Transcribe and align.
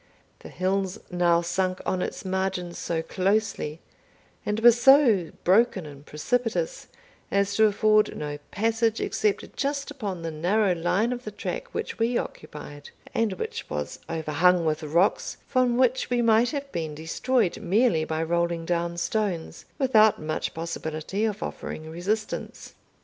The 0.39 0.49
hills 0.49 0.97
now 1.11 1.41
sunk 1.43 1.79
on 1.85 2.01
its 2.01 2.25
margin 2.25 2.73
so 2.73 3.03
closely, 3.03 3.81
and 4.43 4.59
were 4.59 4.71
so 4.71 5.29
broken 5.43 5.85
and 5.85 6.03
precipitous, 6.03 6.87
as 7.29 7.53
to 7.57 7.65
afford 7.65 8.17
no 8.17 8.39
passage 8.49 8.99
except 8.99 9.55
just 9.55 9.91
upon 9.91 10.23
the 10.23 10.31
narrow 10.31 10.73
line 10.73 11.13
of 11.13 11.23
the 11.23 11.29
track 11.29 11.67
which 11.75 11.99
we 11.99 12.17
occupied, 12.17 12.89
and 13.13 13.33
which 13.33 13.69
was 13.69 13.99
overhung 14.09 14.65
with 14.65 14.81
rocks, 14.81 15.37
from 15.45 15.77
which 15.77 16.09
we 16.09 16.23
might 16.23 16.49
have 16.49 16.71
been 16.71 16.95
destroyed 16.95 17.59
merely 17.59 18.03
by 18.03 18.23
rolling 18.23 18.65
down 18.65 18.97
stones, 18.97 19.65
without 19.77 20.19
much 20.19 20.55
possibility 20.55 21.25
of 21.25 21.43
offering 21.43 21.87
resistance. 21.91 22.73